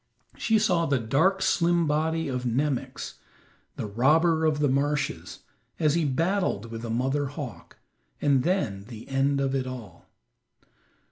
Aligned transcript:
She 0.35 0.57
saw 0.57 0.87
the 0.87 0.97
dark, 0.97 1.43
slim 1.43 1.85
body 1.85 2.27
of 2.27 2.43
Nemox, 2.43 3.19
the 3.75 3.85
robber 3.85 4.45
of 4.47 4.57
the 4.57 4.67
marshes, 4.67 5.41
as 5.79 5.93
he 5.93 6.05
battled 6.05 6.71
with 6.71 6.81
the 6.81 6.89
mother 6.89 7.27
hawk, 7.27 7.77
and 8.19 8.41
then 8.41 8.85
the 8.85 9.07
end 9.09 9.39
of 9.39 9.53
it 9.53 9.67
all. 9.67 10.09